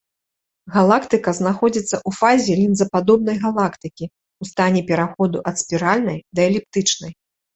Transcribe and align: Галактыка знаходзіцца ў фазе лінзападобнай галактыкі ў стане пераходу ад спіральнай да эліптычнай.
Галактыка 0.75 1.31
знаходзіцца 1.39 1.93
ў 2.07 2.19
фазе 2.19 2.53
лінзападобнай 2.61 3.37
галактыкі 3.45 4.05
ў 4.07 4.43
стане 4.53 4.81
пераходу 4.89 5.37
ад 5.51 5.55
спіральнай 5.63 6.17
да 6.41 6.47
эліптычнай. 6.49 7.13